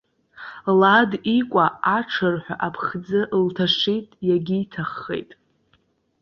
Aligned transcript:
Лад 0.79 1.11
икәа 1.37 1.65
аҽырҳәа 1.97 2.55
аԥхӡы 2.67 3.21
лҭашит, 3.45 4.07
иагьиҭаххеит. 4.27 5.31